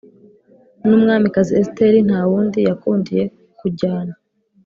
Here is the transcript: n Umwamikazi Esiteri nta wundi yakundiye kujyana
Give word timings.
n 0.85 0.87
Umwamikazi 0.97 1.51
Esiteri 1.61 1.97
nta 2.07 2.21
wundi 2.29 2.59
yakundiye 2.69 3.23
kujyana 3.59 4.13